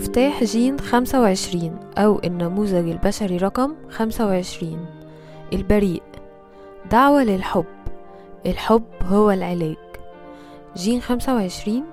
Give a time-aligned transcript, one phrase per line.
[0.00, 4.86] مفتاح جين 25 أو النموذج البشري رقم 25
[5.52, 6.02] البريء.
[6.90, 7.64] دعوة للحب.
[8.46, 9.76] الحب هو العلاج.
[10.76, 11.84] جين 25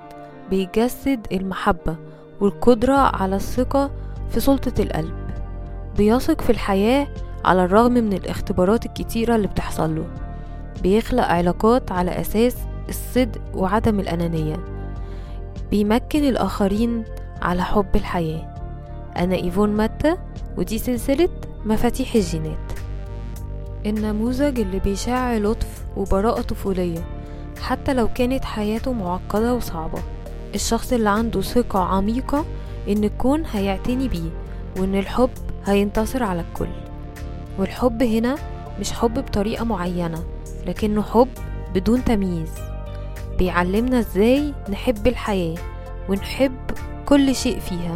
[0.50, 1.96] بيجسد المحبة
[2.41, 3.91] والقدرة على الثقة
[4.30, 5.16] في سلطة القلب.
[5.98, 7.08] بيثق في الحياة
[7.46, 10.05] على الرغم من الاختبارات الكتيرة اللي بتحصل له.
[10.84, 12.58] بيخلق علاقات على أساس
[12.89, 14.58] الصدق وعدم الأنانية.
[15.71, 17.03] بيمكن الآخرين
[17.41, 18.54] على حب الحياة.
[19.18, 20.18] أنا إيفون ماتا
[20.58, 21.30] ودي سلسلة
[21.66, 22.72] مفاتيح الجينات.
[23.86, 27.00] النموذج اللي بيشع لطف وبراءة طفولية
[27.62, 30.00] حتى لو كانت حياته معقدة وصعبة.
[30.55, 32.45] الشخص اللي عنده ثقة عميقة
[32.90, 34.30] إن الكون هيعتني بيه
[34.80, 35.30] وإن الحب
[35.66, 36.70] هينتصر على الكل.
[37.59, 38.36] والحب هنا
[38.80, 40.23] مش حب بطريقة معينة
[40.67, 41.28] لكنه حب
[41.73, 42.52] بدون تمييز.
[43.38, 45.58] بيعلمنا إزاي نحب الحياة
[46.09, 46.58] ونحب
[47.07, 47.95] كل شيء فيها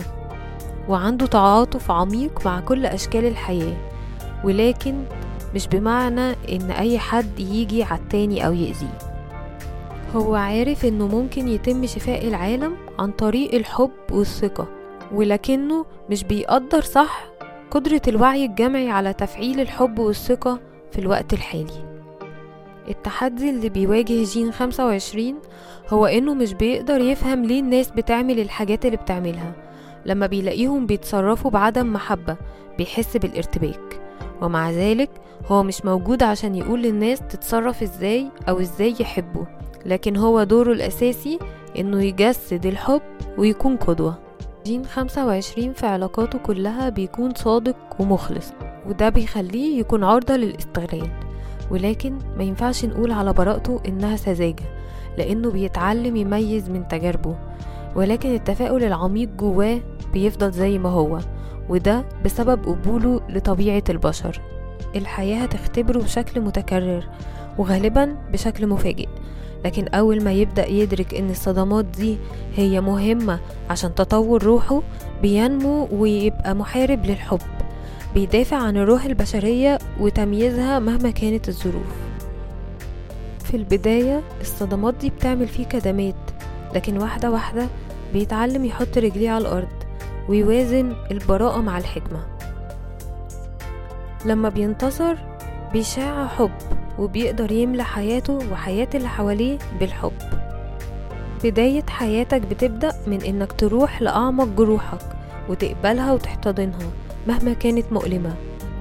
[0.90, 3.78] وعنده تعاطف عميق مع كل أشكال الحياة
[4.44, 5.03] ولكن
[5.56, 8.98] مش بمعنى إن أي حد يجي عالتاني أو يأذيه.
[10.16, 14.68] هو عارف إنه ممكن يتم شفاء العالم عن طريق الحب والثقة
[15.14, 17.25] ولكنه مش بيقدر صح
[17.72, 20.59] قدرة الوعي الجمعي على تفعيل الحب والثقة
[20.92, 21.91] في الوقت الحالي.
[22.90, 25.36] التحدي اللي بيواجه جين 25
[25.90, 29.54] هو إنه مش بيقدر يفهم ليه الناس بتعمل الحاجات اللي بتعملها.
[30.06, 32.38] لما بيلاقيهم بيتصرفوا بعدم محبة
[32.78, 34.02] بيحس بالارتباك.
[34.42, 35.09] ومع ذلك
[35.48, 39.46] هو مش موجود عشان يقول للناس تتصرف إزاي أو إزاي يحبوا.
[39.86, 41.40] لكن هو دوره الأساسي
[41.80, 43.02] إنه يجسد الحب
[43.38, 44.20] ويكون قدوة.
[44.66, 48.54] جين 25 في علاقاته كلها بيكون صادق ومخلص
[48.88, 51.31] وده بيخليه يكون عرضة للاستغلال.
[51.72, 54.64] ولكن ما ينفعش نقول على براءته إنها سذاجة
[55.18, 57.36] لأنه بيتعلم يميز من تجاربه
[57.96, 59.80] ولكن التفاؤل العميق جواه
[60.14, 61.20] بيفضل زي ما هو
[61.70, 64.42] وده بسبب قبوله لطبيعة البشر.
[64.96, 67.04] الحياة هتختبره بشكل متكرر
[67.58, 69.08] وغالبا بشكل مفاجئ
[69.66, 72.18] لكن أول ما يبدأ يدرك إن الصدمات دي
[72.56, 73.40] هي مهمة
[73.70, 74.81] عشان تطور روحه
[75.22, 77.40] بينمو ويبقى محارب للحب.
[78.14, 81.94] بيدافع عن الروح البشرية وتمييزها مهما كانت الظروف.
[83.44, 86.16] في البداية الصدمات دي بتعمل فيه كدمات
[86.76, 87.68] لكن واحدة واحدة
[88.14, 89.68] بيتعلم يحط رجليه على الأرض
[90.30, 92.26] ويوازن البراءة مع الحكمة.
[94.26, 95.16] لما بينتصر
[95.74, 96.52] بيشاع حب
[97.00, 100.12] وبيقدر يملى حياته وحياة اللي حواليه بالحب.
[101.44, 105.02] بداية حياتك بتبدأ من إنك تروح لأعمق جروحك
[105.50, 106.92] وتقبلها وتحتضنها
[107.28, 108.36] مهما كانت مؤلمة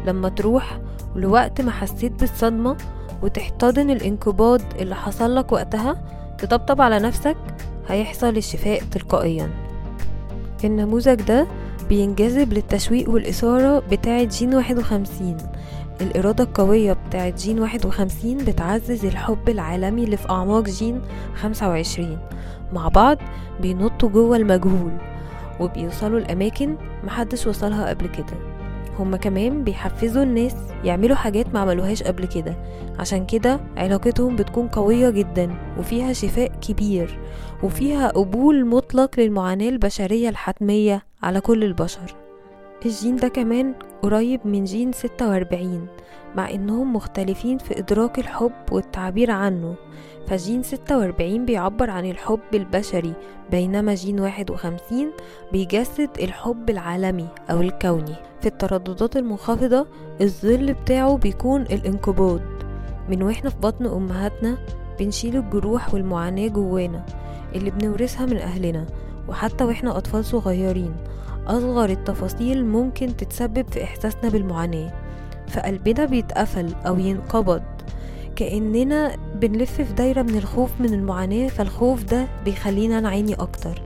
[0.07, 0.81] لما تروح
[1.17, 2.77] لوقت ما حسيت بالصدمة
[3.23, 6.03] وتحتضن الانقباض اللي حصلك وقتها
[6.39, 7.37] تطبطب على نفسك
[7.89, 9.51] هيحصل الشفاء تلقائيا.
[10.65, 11.47] النموذج ده
[11.89, 15.37] بينجذب للتشويق والإثارة بتاعة جين واحد وخمسين.
[16.01, 21.01] الإرادة القوية بتاعة جين واحد وخمسين بتعزز الحب العالمي اللي في أعماق جين
[21.35, 22.19] خمسة وعشرين.
[22.73, 23.19] مع بعض
[23.61, 24.93] بينطوا جوه المجهول.
[25.61, 28.51] وبيوصلوا لأماكن محدش وصلها قبل كده.
[28.99, 30.55] هما كمان بيحفزوا الناس
[30.85, 32.57] يعملوا حاجات ما عملوهاش قبل كده.
[32.99, 37.19] عشان كده علاقتهم بتكون قوية جدا وفيها شفاء كبير
[37.63, 42.15] وفيها قبول مطلق للمعاناة البشرية الحتمية على كل البشر.
[42.87, 45.87] الجين ده كمان قريب من جين 46
[46.37, 49.75] مع إنهم مختلفين في إدراك الحب والتعبير عنه.
[50.29, 53.13] فجين 46 بيعبر عن الحب البشري
[53.51, 55.13] بينما جين 51
[55.53, 58.15] بيجسد الحب العالمي أو الكوني.
[58.41, 59.87] في الترددات المنخفضة
[60.21, 62.41] الظل بتاعه بيكون الانقباض.
[63.09, 64.59] من وإحنا في بطن أمهاتنا
[64.99, 67.07] بنشيل الجروح والمعاناة جوانا
[67.55, 68.87] اللي بنورثها من أهلنا
[69.29, 70.97] وحتى وإحنا أطفال صغيرين.
[71.47, 74.93] أصغر التفاصيل ممكن تتسبب في إحساسنا بالمعاناة.
[75.49, 77.63] فقلبنا بيتقفل أو ينقبض.
[78.37, 83.83] كأننا بنلف في دايرة من الخوف من المعاناة فالخوف ده بيخلينا نعاني أكتر.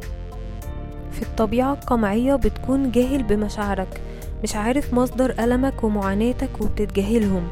[1.12, 4.00] في الطبيعة القمعية بتكون جاهل بمشاعرك
[4.42, 7.48] مش عارف مصدر ألمك ومعاناتك وبتتجاهلهم.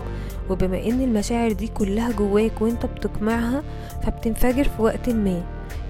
[0.50, 3.62] وبما إن المشاعر دي كلها جواك وإنت بتقمعها
[4.02, 5.42] فبتنفجر في وقت ما.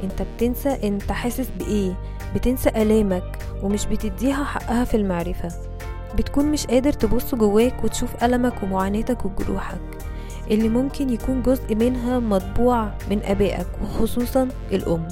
[0.05, 1.95] إنت بتنسى إنت حاسس بإيه
[2.35, 5.49] بتنسى آلامك ومش بتديها حقها في المعرفة.
[6.19, 9.81] بتكون مش قادر تبص جواك وتشوف ألمك ومعاناتك وجروحك.
[10.51, 15.09] اللي ممكن يكون جزء منها مطبوع من أبائك وخصوصا الأم.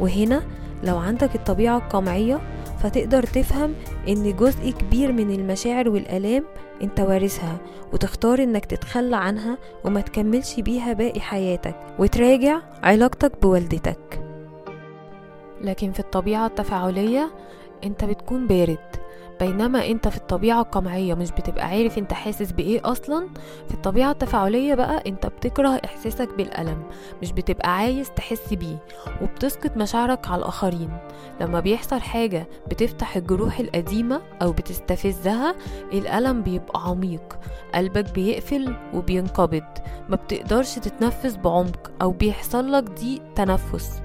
[0.00, 0.42] وهنا
[0.84, 2.40] لو عندك الطبيعة القمعية
[2.82, 3.74] فتقدر تفهم
[4.08, 6.44] إن جزء كبير من المشاعر والآلام
[6.82, 7.58] أنت وارثها
[7.92, 14.20] وتختار إنك تتخلى عنها وما تكملش بيها باقي حياتك وتراجع علاقتك بوالدتك.
[15.60, 17.30] لكن في الطبيعة التفاعلية
[17.84, 18.78] أنت بتكون بارد.
[19.40, 23.28] بينما انت في الطبيعة القمعية مش بتبقى عارف انت حاسس بإيه أصلا؟
[23.68, 26.82] في الطبيعة التفاعلية بقى انت بتكره إحساسك بالألم
[27.22, 28.76] مش بتبقى عايز تحس بيه
[29.22, 30.90] وبتسقط مشاعرك على الآخرين.
[31.40, 35.54] لما بيحصل حاجة بتفتح الجروح القديمة أو بتستفزها
[35.92, 37.38] الألم بيبقى عميق
[37.74, 39.64] قلبك بيقفل وبينقبض
[40.08, 44.00] ما بتقدرش تتنفس بعمق أو بيحصل لك ضيق تنفس.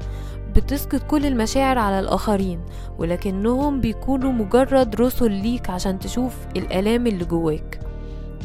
[0.55, 2.59] بتسقط كل المشاعر على الآخرين
[2.97, 7.79] ولكنهم بيكونوا مجرد رسل ليك عشان تشوف الآلام اللي جواك.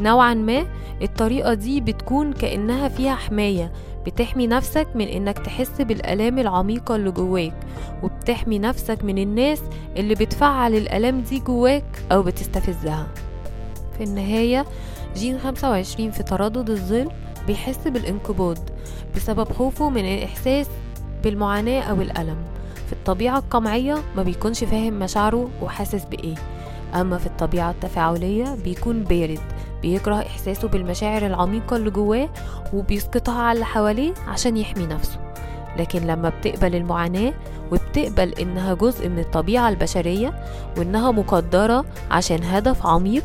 [0.00, 0.66] نوعا ما
[1.02, 3.72] الطريقة دي بتكون كأنها فيها حماية
[4.06, 7.56] بتحمي نفسك من إنك تحس بالآلام العميقة اللي جواك
[8.02, 9.60] وبتحمي نفسك من الناس
[9.96, 13.06] اللي بتفعل الآلام دي جواك أو بتستفزها.
[13.98, 14.64] في النهاية
[15.16, 17.08] جين 25 في تردد الظل
[17.46, 18.58] بيحس بالانقباض
[19.16, 20.66] بسبب خوفه من الإحساس
[21.24, 22.36] بالمعاناة أو الألم.
[22.86, 26.34] في الطبيعة القمعية ما بيكونش فاهم مشاعره وحاسس بإيه.
[26.94, 29.40] أما في الطبيعة التفاعلية بيكون بارد
[29.82, 32.28] بيكره إحساسه بالمشاعر العميقة اللي جواه
[32.72, 35.18] وبيسقطها على اللي حواليه عشان يحمي نفسه.
[35.78, 37.34] لكن لما بتقبل المعاناة
[37.72, 40.44] وبتقبل إنها جزء من الطبيعة البشرية
[40.76, 43.24] وإنها مقدرة عشان هدف عميق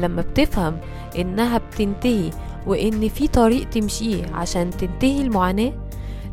[0.00, 0.76] لما بتفهم
[1.18, 2.30] إنها بتنتهي
[2.66, 5.72] وإن في طريق تمشيه عشان تنتهي المعاناة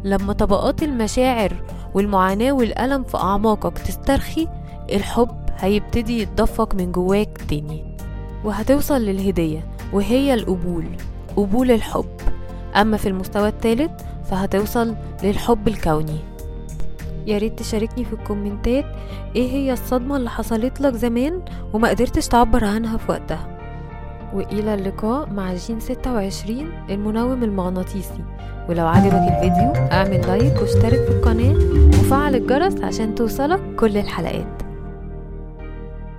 [0.04, 1.54] لما طبقات المشاعر
[1.94, 4.48] والمعاناة والألم في أعماقك تسترخي
[4.92, 7.98] الحب هيبتدي يتدفق من جواك تاني.
[8.44, 10.86] وهتوصل للهدية وهي القبول
[11.38, 12.10] قبول الحب.
[12.76, 13.92] أما في المستوى الثالث
[14.24, 16.18] فهتوصل للحب الكوني.
[17.26, 18.86] يا ريت تشاركني في الكومنتات
[19.36, 21.42] إيه هي الصدمة اللي حصلت لك زمان
[21.74, 23.61] وما قدرتش تعبر عنها في وقتها.
[24.34, 28.24] وإلى اللقاء مع جين 26 المنوم المغناطيسي.
[28.70, 31.56] ولو عجبك الفيديو اعمل like واشترك في القناة
[31.88, 34.71] وفعل الجرس عشان توصلك كل الحلقات.